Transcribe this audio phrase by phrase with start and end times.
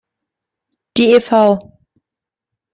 [0.97, 1.29] Die ev.